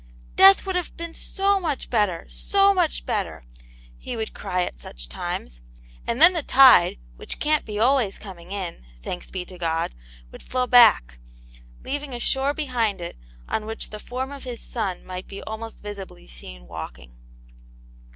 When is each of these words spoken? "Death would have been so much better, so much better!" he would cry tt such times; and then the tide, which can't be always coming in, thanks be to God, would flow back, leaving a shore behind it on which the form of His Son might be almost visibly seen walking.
"Death 0.35 0.65
would 0.65 0.75
have 0.75 0.97
been 0.97 1.13
so 1.13 1.59
much 1.59 1.91
better, 1.91 2.25
so 2.27 2.73
much 2.73 3.05
better!" 3.05 3.43
he 4.07 4.17
would 4.17 4.33
cry 4.33 4.67
tt 4.67 4.79
such 4.79 5.07
times; 5.07 5.61
and 6.07 6.19
then 6.19 6.33
the 6.33 6.41
tide, 6.41 6.97
which 7.17 7.37
can't 7.37 7.65
be 7.67 7.77
always 7.77 8.17
coming 8.17 8.51
in, 8.51 8.83
thanks 9.03 9.29
be 9.29 9.45
to 9.45 9.59
God, 9.59 9.93
would 10.31 10.41
flow 10.41 10.65
back, 10.65 11.19
leaving 11.83 12.15
a 12.15 12.19
shore 12.19 12.55
behind 12.55 12.99
it 12.99 13.15
on 13.47 13.67
which 13.67 13.91
the 13.91 13.99
form 13.99 14.31
of 14.31 14.43
His 14.43 14.59
Son 14.59 15.05
might 15.05 15.27
be 15.27 15.43
almost 15.43 15.83
visibly 15.83 16.27
seen 16.27 16.65
walking. 16.65 17.11